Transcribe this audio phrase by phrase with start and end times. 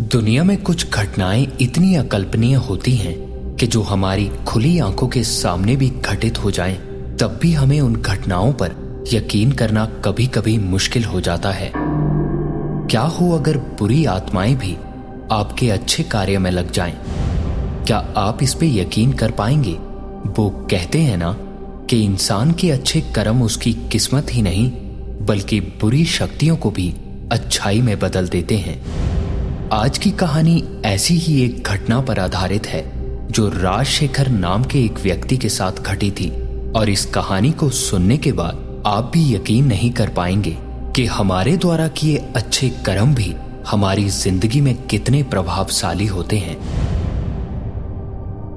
[0.00, 3.14] दुनिया में कुछ घटनाएँ इतनी अकल्पनीय होती हैं
[3.56, 6.76] कि जो हमारी खुली आँखों के सामने भी घटित हो जाएँ,
[7.20, 8.74] तब भी हमें उन घटनाओं पर
[9.12, 11.72] यकीन करना कभी कभी मुश्किल हो जाता है।
[12.90, 14.76] क्या हो अगर बुरी आत्माएँ भी
[15.32, 16.96] आपके अच्छे कार्य में लग जाएँ?
[17.86, 19.74] क्या आप इस पे यकीन कर पाएँगे?
[20.38, 21.36] वो कहते हैं ना
[21.90, 24.70] कि इंसान के अच्छे कर्म उसकी किस्मत ही नहीं
[25.26, 26.94] बल्कि बुरी शक्तियों को भी
[27.32, 28.80] अच्छाई में बदल देते हैं।
[29.72, 32.82] आज की कहानी ऐसी ही एक घटना पर आधारित है,
[33.30, 36.28] जो राजशेखर नाम के एक व्यक्ति के साथ घटी थी,
[36.72, 40.56] और इस कहानी को सुनने के बाद आप भी यकीन नहीं कर पाएँगे
[40.96, 43.34] कि हमारे द्वारा किए अच्छे कर्म भी
[43.66, 46.56] हमारी ज़िंदगी में कितने प्रभावशाली होते हैं।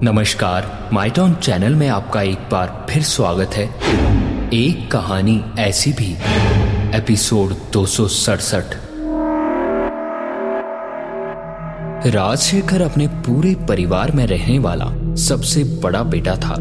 [0.04, 3.66] नमस्कार, माइटॉन चैनल में आपका एक बार फिर स्वागत है।
[4.54, 6.12] एक कहानी ऐसी भी,
[6.98, 8.89] एपिसोड दो सौ सड़सठ।
[12.06, 16.54] राजशेखर अपने पूरे परिवार में रहने वाला सबसे बड़ा बेटा था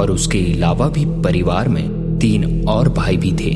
[0.00, 3.50] और उसके अलावा भी परिवार में तीन और भाई भी थे।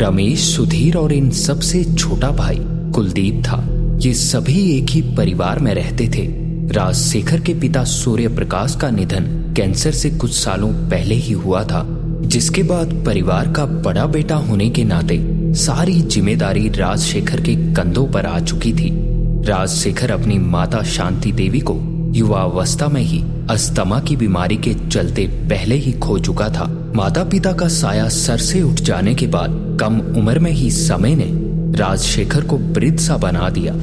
[0.00, 2.58] रमेश, सुधीर और इन सबसे छोटा भाई
[2.94, 3.62] कुलदीप था।
[4.00, 6.26] ये सभी एक ही परिवार में रहते थे।
[6.74, 11.84] राजशेखर के पिता सूर्य प्रकाश का निधन कैंसर से कुछ सालों पहले ही हुआ था,
[12.22, 15.20] जिसके बाद परिवार का बड़ा बेटा होने के नाते
[15.56, 19.15] सारी ज़िम्मेदारी राजशेखर के कंधों पर आ चुकी थी।
[19.46, 21.74] राजशेखर अपनी माता शांति देवी को
[22.14, 26.64] युवावस्था में ही अस्थमा की बीमारी के चलते पहले ही खो चुका था।
[26.96, 31.14] माता पिता का साया सर से उठ जाने के बाद कम उम्र में ही समय
[31.14, 31.30] ने
[31.78, 33.74] राजशेखर को वृद्ध सा बना दिया।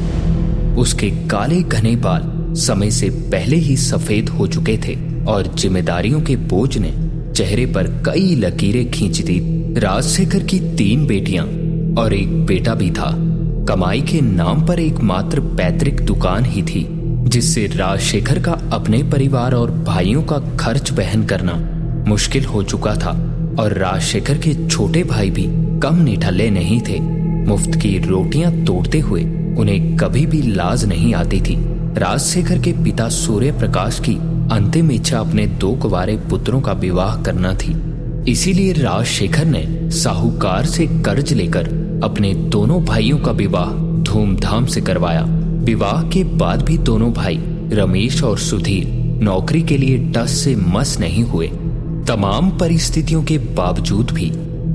[0.75, 6.36] उसके काले घने बाल समय से पहले ही सफ़ेद हो चुके थे और जिम्मेदारियों के
[6.36, 6.94] बोझ ने
[7.34, 9.39] चेहरे पर कई लकीरें खींच दी।
[9.80, 11.45] राजशेखर की तीन बेटियाँ
[12.03, 13.11] और एक बेटा भी था।
[13.67, 16.86] कमाई के नाम पर एक मात्र पैतृक दुकान ही थी,
[17.23, 21.53] जिससे राजशेखर का अपने परिवार और भाइयों का खर्च बहन करना
[22.08, 23.12] मुश्किल हो चुका था
[23.59, 25.46] और राजशेखर के छोटे भाई भी
[25.79, 27.00] कम निठल्ले नहीं थे।
[27.47, 29.23] मुफ़्त की रोटियाँ तोड़ते हुए
[29.59, 31.56] उन्हें कभी भी लाज नहीं आती थी।
[31.97, 34.16] राजशेखर के पिता सूर्य प्रकाश की
[34.52, 37.75] अंतिम इच्छा अपने दो कुवारे पुत्रों का विवाह करना थी।
[38.31, 41.72] इसीलिए राजशेखर ने साहूकार से कर्ज लेकर
[42.03, 43.72] अपने दोनों भाइयों का विवाह
[44.03, 45.25] धूमधाम से करवाया।
[45.64, 47.40] विवाह के बाद भी दोनों भाई,
[47.72, 48.88] रमेश और सुधीर,
[49.24, 51.47] नौकरी के लिए टस से मस नहीं हुए।
[52.08, 54.31] तमाम परिस्थितियों के बावजूद भी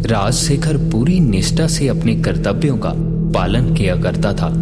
[0.06, 2.92] राजशेखर पूरी निष्ठा से अपने कर्तव्यों का
[3.34, 4.54] पालन किया करता था।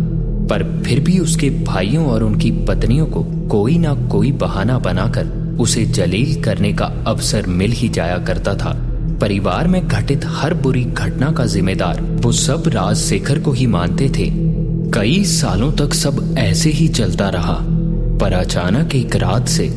[0.47, 5.85] पर फिर भी उसके भाइयों और उनकी पत्नियों को कोई ना कोई बहाना बनाकर उसे
[5.85, 8.86] जलील करने का अवसर मिल ही जाया करता था।
[9.21, 14.31] परिवार में घटित हर बुरी घटना का जिम्मेदार वो सब राजशेखर को ही मानते थे।
[14.91, 17.59] कई सालों तक सब ऐसे ही चलता रहा,
[18.21, 19.69] पर अचानक एक रात से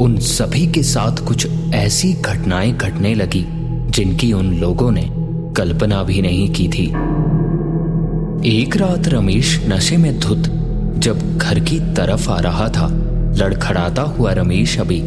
[0.00, 3.44] उन सभी के साथ कुछ ऐसी घटनाएँ घटने लगी,
[3.90, 5.10] जिनकी उन लोगों ने
[5.56, 6.86] कल्पना भी नहीं की थी।
[8.62, 10.42] एक रात रमेश नशे में धुत
[10.98, 12.88] जब घर की तरफ़ आ रहा था,
[13.36, 15.00] लड़खड़ाता हुआ रमेश अभी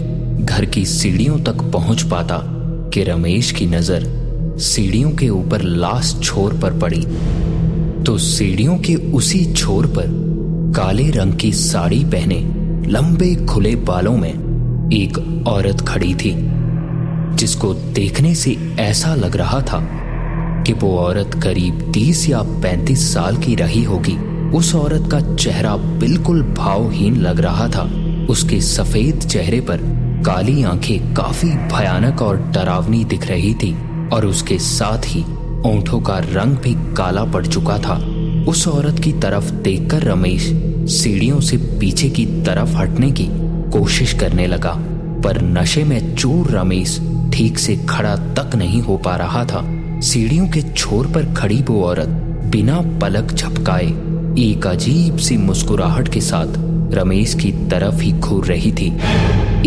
[0.46, 2.59] घर की सीढ़ियों तक पहुँच पाता।
[2.94, 4.06] कि रमेश की नज़र
[4.60, 7.02] सीढ़ियों के ऊपर लास्ट छोर पर पड़ी।
[8.04, 10.08] तो सीढ़ियों के उसी छोर पर
[10.76, 12.40] काले रंग की साड़ी पहने
[12.88, 15.18] लंबे खुले बालों में एक
[15.48, 16.34] औरत खड़ी थी,
[17.36, 19.80] जिसको देखने से ऐसा लग रहा था
[20.64, 24.18] कि वो औरत करीब तीस या पैंतीस साल की रही होगी।
[24.58, 27.90] उस औरत का चेहरा बिल्कुल भावहीन लग रहा था।
[28.30, 29.82] उसके सफ़ेद चेहरे पर
[30.26, 33.74] काली आँखें काफ़ी भयानक और डरावनी दिख रही थी,
[34.10, 35.22] और उसके साथ ही
[35.66, 37.96] ओंठों का रंग भी काला पड़ चुका था।
[38.48, 40.46] उस औरत की तरफ़ देखकर रमेश
[40.92, 43.28] सीढ़ियों से पीछे की तरफ़ हटने की
[43.72, 44.74] कोशिश करने लगा,
[45.24, 47.00] पर नशे में चूर रमेश
[47.34, 49.64] ठीक से खड़ा तक नहीं हो पा रहा था।
[50.02, 52.08] सीढ़ियों के छोर पर खड़ी वो औरत
[52.52, 53.88] बिना पलक झपकाए
[54.40, 56.58] एक अजीब सी मुस्कुराहट के साथ
[56.92, 58.88] रमेश की तरफ़ ही घूर रही थी।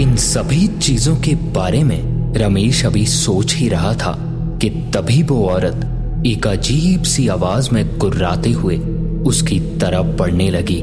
[0.03, 4.17] इन सभी चीज़ों के बारे में रमेश अभी सोच ही रहा था
[4.63, 8.77] कि तभी वो औरत एक अजीब सी आवाज़ में गुर्राते हुए
[9.27, 10.83] उसकी तरफ़ बढ़ने लगी।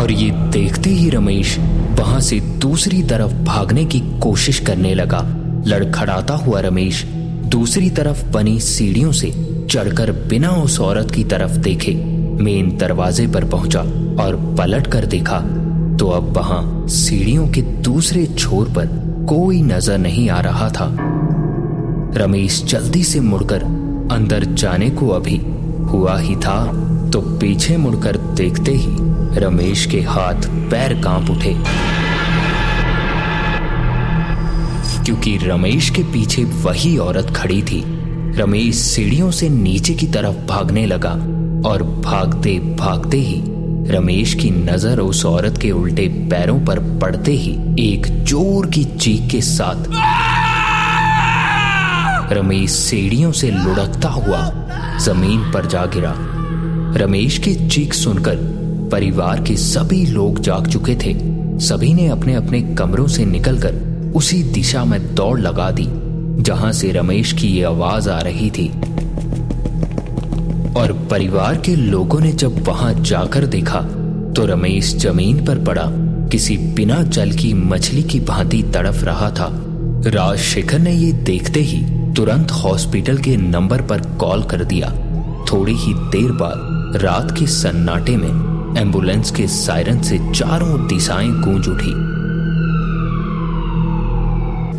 [0.00, 1.58] और ये देखते ही रमेश
[1.90, 5.20] वहाँ से दूसरी तरफ़ भागने की कोशिश करने लगा।
[5.66, 7.04] लड़खड़ाता हुआ रमेश
[7.46, 9.32] दूसरी तरफ़ बनी सीढ़ियों से
[9.70, 13.80] चढ़कर बिना उस औरत की तरफ़ देखे। मेन दरवाजे पर पहुँचा
[14.22, 15.38] और पलट कर देखा
[15.96, 18.86] तो अब वहाँ सीढ़ियों के दूसरे छोर पर
[19.28, 20.86] कोई नज़र नहीं आ रहा था।
[22.16, 23.62] रमेश जल्दी से मुड़कर
[24.12, 25.36] अंदर जाने को अभी
[25.90, 26.64] हुआ ही था
[27.10, 31.54] तो पीछे मुड़कर देखते ही रमेश के हाथ पैर काँप उठे।
[35.04, 37.82] क्योंकि रमेश के पीछे वही औरत खड़ी थी,
[38.36, 41.14] रमेश सीढ़ियों से नीचे की तरफ़ भागने लगा।
[41.66, 43.40] और भागते भागते ही
[43.88, 49.30] रमेश की नज़र उस औरत के उल्टे पैरों पर पड़ते ही एक ज़ोर की चीख
[49.30, 49.88] के साथ
[52.32, 54.40] रमेश सीढ़ियों से लुढ़कता हुआ
[54.98, 56.14] ज़मीन पर जा गिरा।
[56.96, 58.36] रमेश की चीख सुनकर
[58.92, 61.14] परिवार के सभी लोग जाग चुके थे।
[61.66, 65.86] सभी ने अपने अपने कमरों से निकलकर उसी दिशा में दौड़ लगा दी,
[66.42, 68.70] जहाँ से रमेश की ये आवाज़ आ रही थी।
[70.76, 73.80] और परिवार के लोगों ने जब वहाँ जाकर देखा
[74.36, 75.86] तो रमेश ज़मीन पर पड़ा।
[76.28, 79.48] किसी बिना जल की मछली की भांति तड़फ रहा था।
[80.06, 81.82] राजशेखर ने ये देखते ही
[82.14, 84.92] तुरंत हॉस्पिटल के नंबर पर कॉल कर दिया।
[85.52, 91.68] थोड़ी ही देर बाद, रात के सन्नाटे में एंबुलेंस के सायरन से चारों दिशाएँ गूंज
[91.68, 91.92] उठी।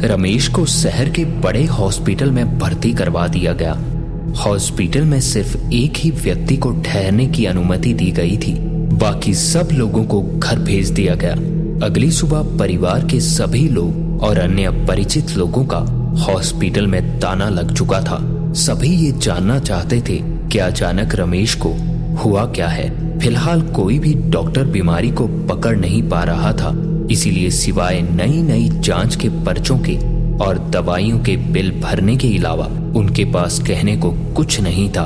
[0.07, 3.77] रमेश को शहर के बड़े हॉस्पिटल में भर्ती करवा दिया गया।
[4.37, 8.53] हॉस्पिटल में सिर्फ़ एक ही व्यक्ति को ठहरने की अनुमति दी गई थी।
[8.95, 11.33] बाकी सब लोगों को घर भेज दिया गया।
[11.85, 15.77] अगली सुबह परिवार के सभी लोग और अन्य परिचित लोगों का
[16.19, 18.19] हॉस्पिटल में ताना लग चुका था।
[18.53, 20.17] सभी ये जानना चाहते थे
[20.49, 21.75] कि अचानक रमेश को
[22.23, 27.49] हुआ क्या है। फ़िलहाल कोई भी डॉक्टर बीमारी को पकड़ नहीं पा रहा था। इसीलिए
[27.49, 30.10] सिवाय नई नई जाँच के पर्चों के
[30.41, 32.65] और दवाइयों के बिल भरने के अलावा
[32.99, 35.05] उनके पास कहने को कुछ नहीं था।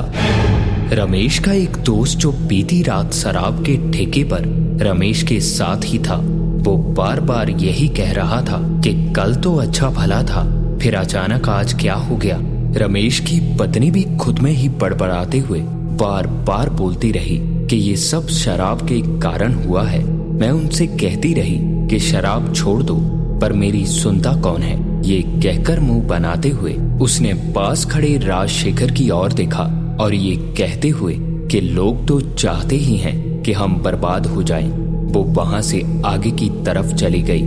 [0.92, 4.44] रमेश का एक दोस्त जो बीती रात शराब के ठेके पर
[4.82, 6.16] रमेश के साथ ही था,
[6.58, 10.44] वो बार बार यही कह रहा था कि कल तो अच्छा भला था,
[10.78, 12.38] फिर अचानक आज क्या हो गया?
[12.76, 15.60] रमेश की पत्नी भी खुद में ही बड़बड़ाते हुए
[16.00, 21.32] बार बार बोलती रही कि ये सब शराब के कारण हुआ है। मैं उनसे कहती
[21.34, 21.58] रही
[21.88, 22.96] कि शराब छोड़ दो
[23.40, 25.02] पर मेरी सुनता कौन है?
[25.08, 30.88] ये कहकर मुँह बनाते हुए उसने पास खड़े राजशेखर की ओर देखा और ये कहते
[30.88, 34.68] हुए कि लोग तो चाहते ही हैं कि हम बर्बाद हो जाएँ।
[35.12, 37.42] वो वहाँ से आगे की तरफ़ चली गई।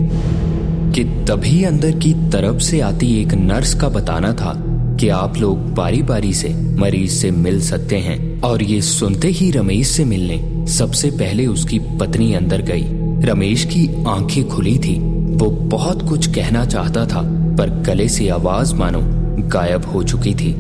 [0.92, 4.66] कि तभी अंदर की तरफ़ से आती एक नर्स का बताना था
[5.00, 9.52] कि आप लोग बारी बारी से मरीज़ से मिल सकते हैं और ये सुनते ही
[9.52, 12.84] रमेश से मिलने सबसे पहले उसकी पत्नी अंदर गई।
[13.30, 17.22] रमेश की आँखें खुली थी। वो बहुत कुछ कहना चाहता था,
[17.58, 19.00] पर गले से आवाज़ मानो
[19.48, 20.54] गायब हो चुकी थी।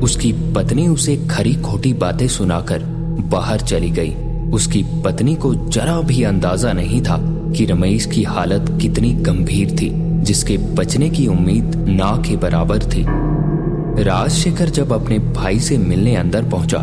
[0.00, 2.78] उसकी पत्नी उसे खरी खोटी बातें सुनाकर
[3.20, 4.14] बाहर चली गई।
[4.50, 7.18] उसकी पत्नी को जरा भी अंदाज़ा नहीं था
[7.56, 9.90] कि रमेश की हालत कितनी गंभीर थी,
[10.24, 13.04] जिसके बचने की उम्मीद ना के बराबर थी।
[14.02, 16.78] राजशेखर जब अपने भाई से मिलने अंदर पहुँचा,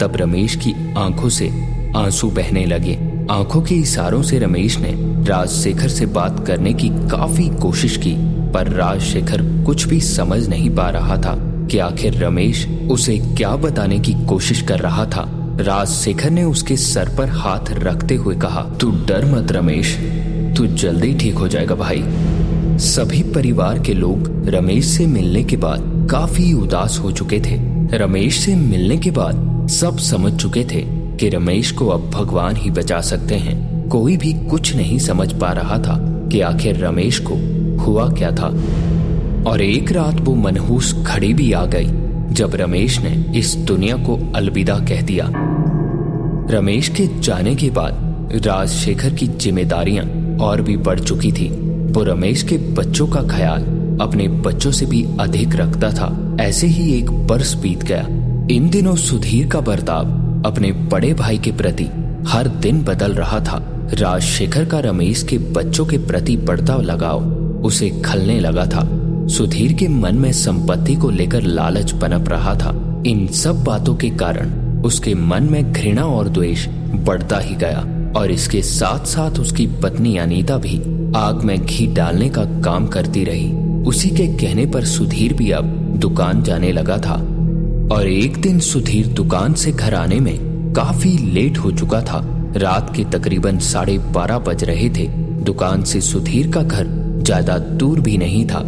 [0.00, 1.50] तब रमेश की आँखों से
[1.96, 4.90] आँसू बहने लगे। आँखों के इशारों से रमेश ने
[5.24, 8.12] राजशेखर से बात करने की काफ़ी कोशिश की,
[8.52, 11.34] पर राजशेखर कुछ भी समझ नहीं पा रहा था
[11.66, 15.26] कि आखिर रमेश उसे क्या बताने की कोशिश कर रहा था।
[15.60, 19.96] राजशेखर ने उसके सर पर हाथ रखते हुए कहा, तू डर मत रमेश,
[20.56, 22.02] तू जल्दी ठीक हो जाएगा भाई।
[22.78, 27.58] सभी परिवार के लोग रमेश से मिलने के बाद काफ़ी उदास हो चुके थे।
[27.96, 32.70] रमेश से मिलने के बाद सब समझ चुके थे कि रमेश को अब भगवान ही
[32.70, 37.34] बचा सकते हैं। कोई भी कुछ नहीं समझ पा रहा था कि आखिर रमेश को
[37.84, 38.54] हुआ क्या था।
[39.46, 41.86] और एक रात वो मनहूस खड़ी भी आ गई,
[42.34, 45.32] जब रमेश ने इस दुनिया को अलविदा कह दिया।
[46.50, 50.04] रमेश के जाने के बाद राजशेखर की जिम्मेदारियाँ
[50.38, 51.48] और भी बढ़ चुकी थी।
[51.92, 53.62] वो रमेश के बच्चों का ख्याल
[54.00, 58.06] अपने बच्चों से भी अधिक रखता था। ऐसे ही एक बरस बीत गया।
[58.50, 61.84] इन दिनों सुधीर का बर्ताव अपने बड़े भाई के प्रति
[62.28, 63.58] हर दिन बदल रहा था।
[63.94, 67.24] राजशेखर का रमेश के बच्चों के प्रति बढ़ता लगाव
[67.64, 68.88] उसे खलने लगा था।
[69.28, 74.10] सुधीर के मन में संपत्ति को लेकर लालच पनप रहा था। इन सब बातों के
[74.10, 74.50] कारण
[74.82, 76.66] उसके मन में घृणा और द्वेष
[77.06, 80.78] बढ़ता ही गया और इसके साथ साथ उसकी पत्नी अनीता भी
[81.16, 85.64] आग में घी डालने का काम करती रही। उसी के कहने पर सुधीर भी अब
[85.96, 87.16] दुकान जाने लगा था।
[87.92, 92.20] और एक दिन सुधीर दुकान से घर आने में काफ़ी लेट हो चुका था।
[92.56, 95.06] रात के तकरीबन साढ़े बारह बज रहे थे।
[95.44, 96.86] दुकान से सुधीर का घर
[97.22, 98.62] ज़्यादा दूर भी नहीं था।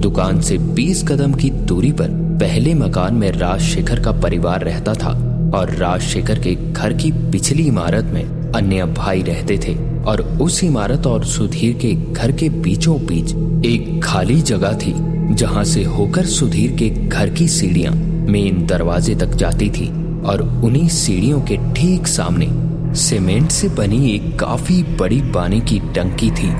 [0.00, 2.10] दुकान से बीस कदम की दूरी पर
[2.40, 5.10] पहले मकान में राजशेखर का परिवार रहता था
[5.54, 9.74] और राजशेखर के घर की पिछली इमारत में अन्य भाई रहते थे
[10.04, 13.34] और उस इमारत और सुधीर के घर के बीचों बीच
[13.66, 14.94] एक खाली जगह थी,
[15.34, 17.92] जहाँ से होकर सुधीर के घर की सीढ़ियाँ
[18.28, 19.88] मेन दरवाजे तक जाती थी
[20.22, 22.48] और उन्हीं सीढ़ियों के ठीक सामने
[22.94, 26.50] सीमेंट से बनी एक काफ़ी बड़ी पानी की टंकी थी।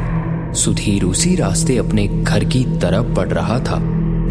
[0.55, 3.79] सुधीर उसी रास्ते अपने घर की तरफ़ बढ़ रहा था,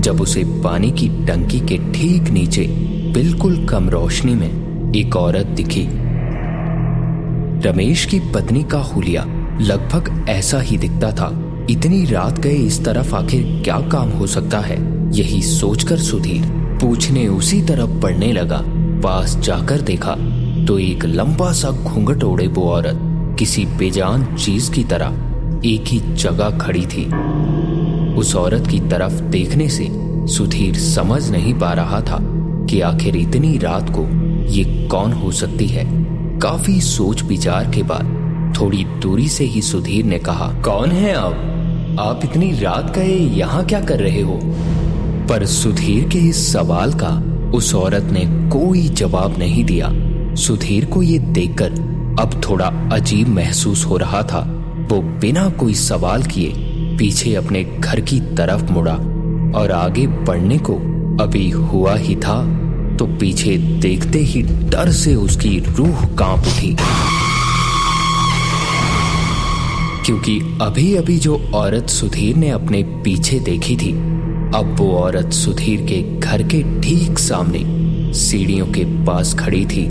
[0.02, 2.68] जब उसे पानी की टंकी के ठीक नीचे
[3.14, 5.88] बिल्कुल कम रोशनी में एक औरत दिखी।
[7.68, 9.26] रमेश की पत्नी का हुलिया
[9.62, 11.30] लगभग ऐसा ही दिखता था।
[11.70, 14.78] इतनी रात गए इस तरफ़ आखिर क्या काम हो सकता है,
[15.18, 18.62] यही सोचकर सुधीर पूछने उसी तरफ़ पड़ने लगा।
[19.04, 20.16] पास जाकर देखा
[20.68, 23.00] तो एक लंबा सा घूंघट ओढ़े वो औरत
[23.40, 27.06] किसी बेजान चीज़ की तरह एक ही जगह खड़ी थी।
[28.16, 29.88] उस औरत की तरफ़ देखने से
[30.34, 32.20] सुधीर समझ नहीं पा रहा था
[32.66, 34.06] कि आखिर इतनी रात को
[34.48, 35.86] ये कौन हो सकती है।
[36.40, 38.18] काफ़ी सोच विचार के बाद
[38.60, 41.46] थोड़ी दूरी से ही सुधीर ने कहा, कौन है आप?
[42.00, 44.40] आप इतनी रात गए यहाँ क्या कर रहे हो?
[45.30, 47.10] पर सुधीर के इस सवाल का
[47.54, 49.90] उस औरत ने कोई जवाब नहीं दिया।
[50.36, 51.72] सुधीर को ये देखकर
[52.20, 54.40] अब थोड़ा अजीब महसूस हो रहा था।
[54.92, 56.54] वो बिना कोई सवाल किए
[56.98, 58.96] पीछे अपने घर की तरफ़ मुड़ा
[59.60, 60.76] और आगे बढ़ने को
[61.24, 62.42] अभी हुआ ही था
[62.96, 66.76] तो पीछे देखते ही डर से उसकी रूह काँप उठी।
[70.06, 73.94] क्योंकि अभी अभी जो औरत सुधीर ने अपने पीछे देखी थी
[74.56, 79.82] अब वो औरत सुधीर के घर के ठीक सामने सीढ़ियों के पास खड़ी थी।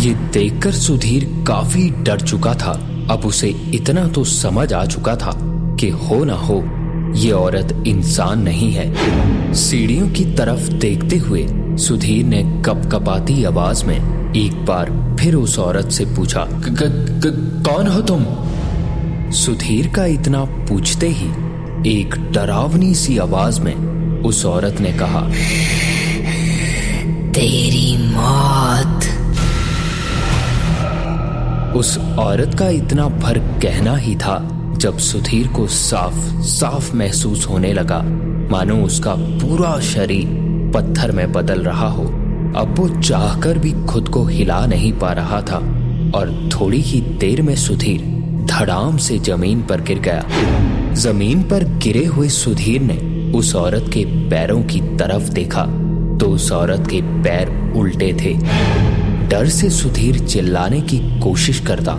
[0.00, 2.72] ये देखकर सुधीर काफ़ी डर चुका था।
[3.10, 5.32] अब उसे इतना तो समझ आ चुका था
[5.80, 6.62] कि हो ना हो,
[7.16, 11.46] ये औरत इंसान नहीं है। सीढ़ियों की तरफ़ देखते हुए
[11.78, 18.26] सुधीर ने कपकपाती आवाज़ में एक बार फिर उस औरत से पूछा कौन हो तुम?
[19.32, 21.30] सुधीर का इतना पूछते ही
[21.86, 23.74] एक डरावनी सी आवाज़ में
[24.22, 25.20] उस औरत ने कहा
[27.32, 29.04] तेरी मौत।
[31.76, 37.72] उस औरत का इतना भर कहना ही था जब सुधीर को साफ़ साफ़ महसूस होने
[37.72, 38.02] लगा।
[38.50, 40.26] मानो उसका पूरा शरीर
[40.74, 42.04] पत्थर में बदल रहा हो।
[42.56, 45.56] अब वो चाहकर भी खुद को हिला नहीं पा रहा था
[46.14, 50.24] और थोड़ी ही देर में सुधीर धड़ाम से ज़मीन पर गिर गया।
[50.92, 55.62] ज़मीन पर गिरे हुए सुधीर ने उस औरत के पैरों की तरफ़ देखा।
[56.20, 58.34] तो उस औरत के पैर उल्टे थे।
[59.28, 61.94] डर से सुधीर चिल्लाने की कोशिश करता,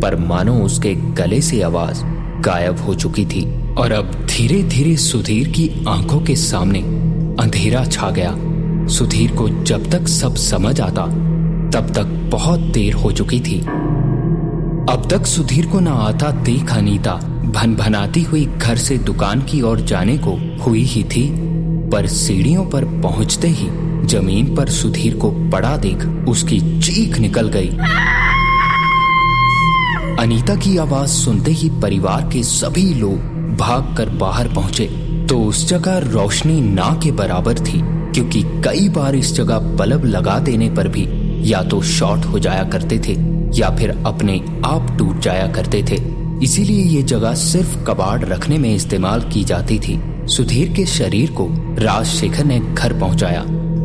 [0.00, 2.02] पर मानो उसके गले से आवाज़
[2.40, 6.80] गायब हो चुकी थी। और अब धीरे धीरे सुधीर की आँखों के सामने
[7.42, 8.34] अंधेरा छा गया।
[8.86, 11.06] सुधीर को जब तक सब समझ आता,
[11.70, 13.66] तब तक बहुत देर हो चुकी थी।
[14.90, 17.12] अब तक सुधीर को ना आता देख अनीता
[17.54, 21.22] भन भनाती हुई घर से दुकान की ओर जाने को हुई ही थी,
[21.90, 23.68] पर सीढ़ियों पर पहुँचते ही
[24.06, 27.68] ज़मीन पर सुधीर को पड़ा देख उसकी चीख निकल गई।
[30.18, 34.86] अनीता की आवाज़ सुनते ही परिवार के सभी लोग भागकर बाहर पहुँचे।
[35.28, 37.80] तो उस जगह रोशनी ना के बराबर थी,
[38.12, 41.06] क्योंकि कई बार इस जगह बल्ब लगा देने पर भी
[41.44, 43.12] या तो शॉर्ट हो जाया करते थे,
[43.58, 46.02] या फिर अपने आप टूट जाया करते थे।
[46.42, 51.46] इसीलिए ये जगह सिर्फ़ कबाड़ रखने में इस्तेमाल की जाती थी। सुधीर के शरीर को
[51.78, 53.40] राजशेखर ने घर पहुँचाया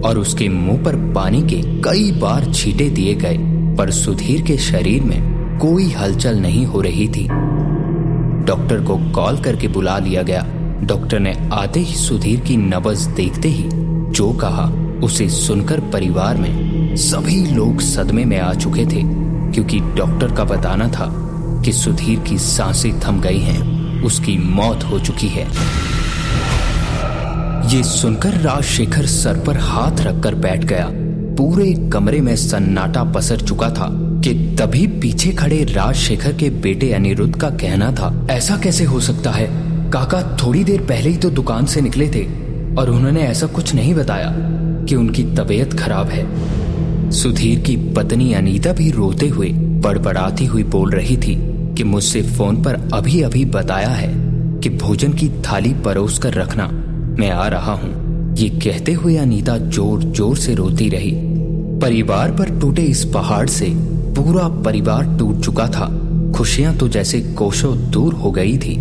[0.06, 3.38] और उसके मुँह पर पानी के कई बार छींटे दिए गए,
[3.78, 7.28] पर सुधीर के शरीर में कोई हलचल नहीं हो रही थी।
[8.46, 10.46] डॉक्टर को कॉल करके बुला लिया गया।
[10.84, 13.64] डॉक्टर ने आते ही सुधीर की नबज देखते ही
[14.12, 14.66] जो कहा,
[15.04, 19.02] उसे सुनकर परिवार में सभी लोग सदमे में आ चुके थे,
[19.54, 21.06] क्योंकि डॉक्टर का बताना था
[21.66, 25.48] कि सुधीर की साँसें थम गई हैं, उसकी मौत हो चुकी है।
[27.70, 30.90] ये सुनकर राजशेखर सर पर हाथ रखकर बैठ गया।
[31.38, 33.88] पूरे कमरे में सन्नाटा पसर चुका था
[34.24, 39.32] कि तभी पीछे खड़े राजशेखर के बेटे अनिरुद्ध का कहना था, ऐसा कैसे हो सकता
[39.32, 39.48] है?
[39.92, 42.26] काका थोड़ी देर पहले ही तो दुकान से निकले थे
[42.76, 44.34] और उन्होंने ऐसा कुछ नहीं बताया
[44.86, 46.59] कि उनकी तबीयत खराब है।
[47.12, 49.50] सुधीर की पत्नी अनीता भी रोते हुए
[49.84, 51.36] बड़बड़ाती हुई बोल रही थी
[51.78, 54.08] कि मुझसे फ़ोन पर अभी अभी बताया है
[54.62, 56.68] कि भोजन की थाली परोस कर रखना।
[57.20, 61.12] मैं आ रहा हूँ। ये कहते हुए अनीता ज़ोर ज़ोर से रोती रही।
[61.82, 63.70] परिवार पर टूटे इस पहाड़ से
[64.16, 65.88] पूरा परिवार टूट चुका था।
[66.36, 68.76] खुशियाँ तो जैसे कोशों दूर हो गई थी।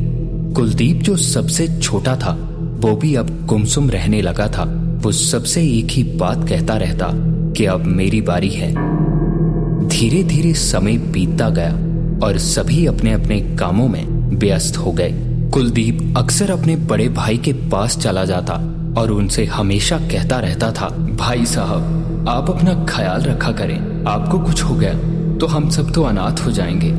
[0.55, 2.33] कुलदीप जो सबसे छोटा था,
[2.81, 7.11] वो भी अब गुमसुम रहने लगा था। वो सबसे एक ही बात कहता रहता
[7.57, 8.73] कि अब मेरी बारी है।
[9.89, 11.73] धीरे धीरे समय बीतता गया
[12.27, 14.05] और सभी अपने अपने कामों में
[14.39, 15.11] व्यस्त हो गए।
[15.53, 18.55] कुलदीप अक्सर अपने बड़े भाई के पास चला जाता
[18.99, 20.89] और उनसे हमेशा कहता रहता था,
[21.19, 24.95] भाई साहब, आप अपना ख्याल रखा करें, आपको कुछ हो गया
[25.39, 26.95] तो हम सब तो अनाथ हो जाएँगे।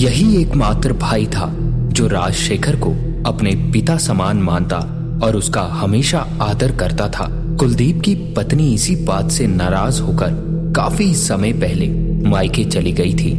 [0.00, 1.52] यही एकमात्र भाई था
[1.92, 2.90] जो राजशेखर को
[3.26, 4.78] अपने पिता समान मानता
[5.22, 10.30] और उसका हमेशा आदर करता था। कुलदीप की पत्नी इसी बात से नाराज़ होकर
[10.76, 11.88] काफ़ी समय पहले
[12.28, 13.32] मायके चली गई थी।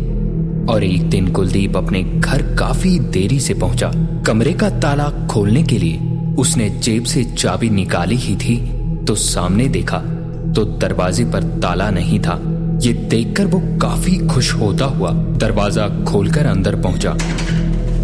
[0.65, 3.91] और एक दिन कुलदीप अपने घर काफ़ी देरी से पहुँचा।
[4.27, 8.57] कमरे का ताला खोलने के लिए उसने जेब से चाबी निकाली ही थी
[9.07, 9.97] तो सामने देखा
[10.55, 12.39] तो दरवाजे पर ताला नहीं था।
[12.83, 17.11] ये देखकर वो काफ़ी खुश होता हुआ दरवाज़ा खोलकर अंदर पहुँचा।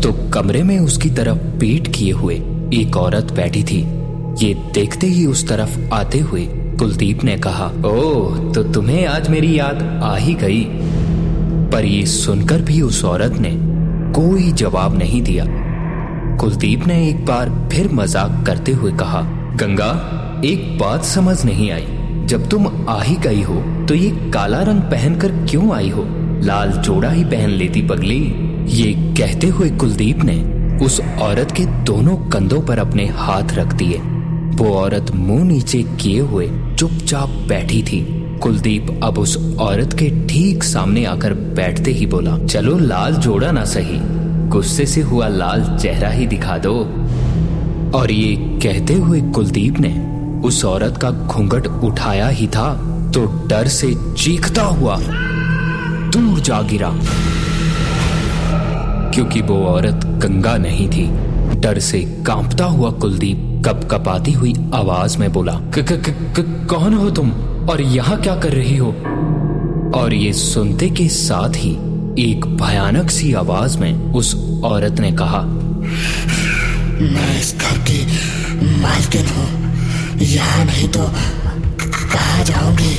[0.02, 2.40] तो कमरे में उसकी तरफ़ पेट किए हुए
[2.74, 3.78] एक औरत बैठी थी।
[4.40, 6.46] ये देखते ही उस तरफ़ आते हुए
[6.80, 10.64] कुलदीप ने कहा, ओह तो तुम्हें आज मेरी याद आ ही गई।
[11.72, 13.52] पर ये सुनकर भी उस औरत ने
[14.14, 15.46] कोई जवाब नहीं दिया।
[16.38, 19.22] कुलदीप ने एक बार फिर मज़ाक करते हुए कहा,
[19.56, 19.92] गंगा,
[20.46, 21.88] एक बात समझ नहीं आई।
[22.26, 23.56] जब तुम आ ही गई हो
[23.88, 26.06] तो ये काला रंग पहनकर क्यों आई हो?
[26.44, 28.22] लाल जोड़ा ही पहन लेती पगली।
[28.74, 30.38] ये कहते हुए कुलदीप ने
[30.82, 33.98] उस औरत के दोनों कंधों पर अपने हाथ रख दिए।
[34.58, 36.48] वो औरत मुँह नीचे किए हुए
[36.80, 38.02] चुपचाप बैठी थी।
[38.44, 43.64] कुलदीप अब उस औरत के ठीक सामने आकर बैठते ही बोला, चलो लाल जोड़ा ना
[43.66, 44.00] सही।
[44.50, 46.74] गुस्से से हुआ लाल चेहरा ही दिखा दो।
[47.98, 49.94] और ये कहते हुए कुलदीप ने
[50.48, 52.74] उस औरत का घूंघट उठाया ही था
[53.14, 56.90] तो डर से चीखता हुआ दूर जा गिरा।
[59.20, 61.06] क्योंकि वो औरत गंगा नहीं थी।
[61.60, 66.68] डर से कांपता हुआ कुलदीप कप कपाती हुई आवाज़ में बोला क, क, क, क,
[66.70, 67.32] कौन हो तुम?
[67.70, 68.88] और यहाँ क्या कर रही हो?
[69.96, 71.72] और ये सुनते के साथ ही
[72.20, 75.42] एक भयानक सी आवाज़ में उस औरत ने कहा
[77.02, 78.06] मैं इस घर की
[78.82, 81.04] मालकिन हूँ। यहाँ नहीं तो
[82.14, 82.98] कहा जाऊँगी?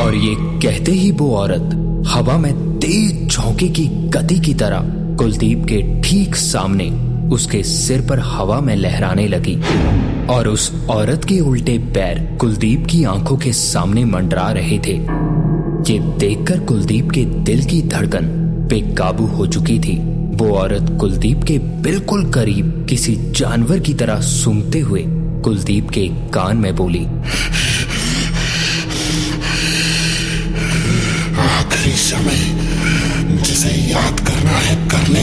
[0.00, 4.80] और ये कहते ही वो औरत हवा में तेज झोंके की गति की तरह
[5.18, 6.88] कुलदीप के ठीक सामने
[7.34, 9.56] उसके सिर पर हवा में लहराने लगी
[10.34, 14.94] और उस औरत के उल्टे पैर कुलदीप की आँखों के सामने मंडरा रहे थे।
[15.92, 18.26] ये देखकर कुलदीप के दिल की धड़कन
[18.70, 19.96] बेकाबू हो चुकी थी।
[20.36, 25.04] वो औरत कुलदीप के बिल्कुल करीब किसी जानवर की तरह सूंघते हुए
[25.44, 27.06] कुलदीप के कान में बोली
[31.90, 35.22] आखिरी समय जिसे याद करना है कर ले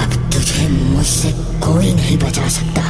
[0.00, 2.82] अब तुझे मुझसे कोई नहीं बचा सकता।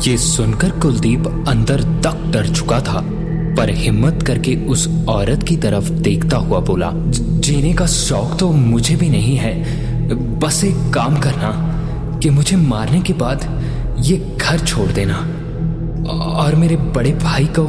[0.00, 3.00] ये सुनकर कुलदीप अंदर तक डर चुका था,
[3.56, 8.96] पर हिम्मत करके उस औरत की तरफ़ देखता हुआ बोला जीने का शौक तो मुझे
[8.96, 9.54] भी नहीं है।
[10.38, 11.50] बस एक काम करना,
[12.22, 13.44] कि मुझे मारने के बाद
[14.00, 15.26] ये घर छोड़ देना।
[16.08, 17.66] और मेरे बड़े भाई को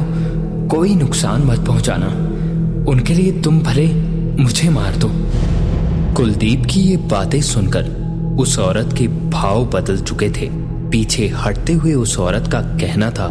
[0.68, 2.06] कोई नुकसान मत पहुंचाना।
[2.90, 3.86] उनके लिए तुम भले
[4.42, 5.10] मुझे मार दो।
[6.14, 8.00] कुलदीप की ये बातें सुनकर
[8.38, 10.50] उस औरत के भाव बदल चुके थे।
[10.90, 13.28] पीछे हटते हुए उस औरत का कहना था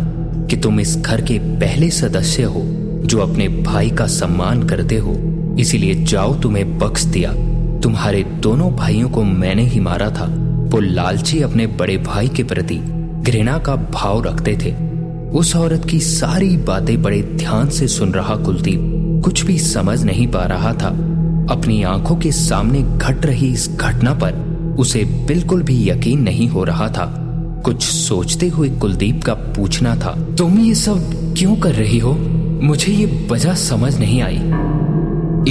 [0.50, 2.62] कि तुम इस घर के पहले सदस्य हो,
[3.06, 5.16] जो अपने भाई का सम्मान करते हो।
[5.60, 7.34] इसीलिए जाओ तुम्हें बख्श दिया।
[7.80, 10.26] तुम्हारे दोनों भाइयों को मैंने ही मारा था।
[10.60, 12.76] वो लालची अपने बड़े भाई के प्रति
[13.22, 14.89] घृणा का भाव रखते थे।
[15.34, 20.28] उस औरत की सारी बातें बड़े ध्यान से सुन रहा कुलदीप। कुछ भी समझ नहीं
[20.28, 20.88] पा रहा था।
[21.52, 26.64] अपनी आँखों के सामने घट रही इस घटना पर उसे बिल्कुल भी यकीन नहीं हो
[26.64, 27.06] रहा था।
[27.66, 32.14] कुछ सोचते हुए कुलदीप का पूछना था, तुम ये सब क्यों कर रही हो?
[32.64, 34.42] मुझे ये वजह समझ नहीं आई।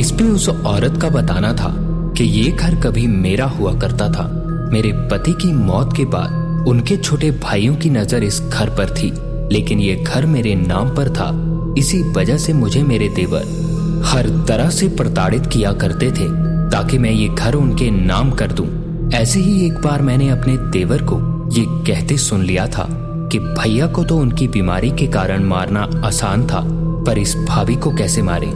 [0.01, 1.75] इस पे उस औरत का बताना था
[2.19, 4.29] कि ये घर कभी मेरा हुआ करता था।
[4.73, 9.13] मेरे पति की मौत के बाद उनके छोटे भाइयों की नज़र इस घर पर थी।
[9.53, 11.31] लेकिन ये घर मेरे नाम पर था।
[11.79, 13.57] इसी वजह से मुझे मेरे देवर
[14.05, 16.29] हर तरह से प्रताड़ित किया करते थे,
[16.71, 21.03] ताकि मैं ये घर उनके नाम कर दूँ। ऐसे ही एक बार मैंने अपने देवर
[21.03, 21.17] को
[21.53, 22.87] ये कहते सुन लिया था
[23.33, 26.61] कि भैया को तो उनकी बीमारी के कारण मारना आसान था,
[27.05, 28.53] पर इस भाभी को कैसे मारे?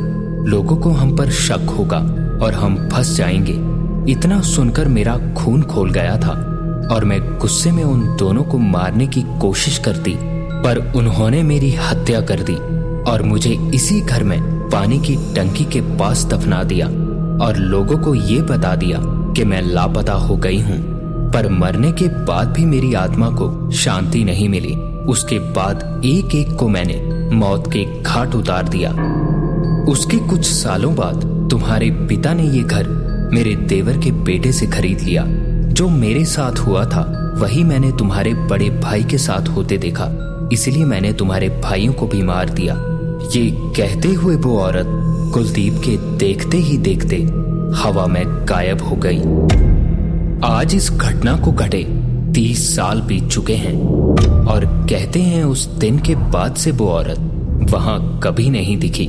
[0.50, 1.98] लोगों को हम पर शक होगा
[2.44, 3.52] और हम फंस जाएँगे।
[4.12, 6.32] इतना सुनकर मेरा खून खोल गया था
[6.94, 10.12] और मैं गुस्से में उन दोनों को मारने की कोशिश करती
[10.64, 12.54] पर उन्होंने मेरी हत्या कर दी
[13.10, 16.86] और मुझे इसी घर में पानी की टंकी के पास दफना दिया
[17.44, 20.92] और लोगों को ये बता दिया कि मैं लापता हो गई हूँ।
[21.32, 26.56] पर मरने के बाद भी मेरी आत्मा को शांति नहीं मिली। उसके बाद एक एक
[26.56, 28.90] को मैंने मौत के घाट उतार दिया।
[29.92, 32.88] उसके कुछ सालों बाद तुम्हारे पिता ने ये घर
[33.32, 35.24] मेरे देवर के बेटे से खरीद लिया।
[35.68, 40.84] जो मेरे साथ हुआ था, वही मैंने तुम्हारे बड़े भाई के साथ होते देखा। इसलिए
[40.84, 42.74] मैंने तुम्हारे भाइयों को भी मार दिया।
[43.34, 44.86] ये कहते हुए वो औरत
[45.34, 47.16] कुलदीप के देखते ही देखते
[47.78, 49.20] हवा में गायब हो गई।
[50.44, 51.82] आज इस घटना को घटे,
[52.34, 53.76] तीस साल बीत चुके हैं
[54.46, 59.06] और कहते हैं उस दिन के बाद से वो औरत वहाँ कभी नहीं दिखी।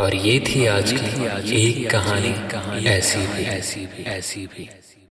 [0.00, 4.68] और ये थी आज की एक कहानी कहानी ऐसी भी ऐसी भी ऐसी भी।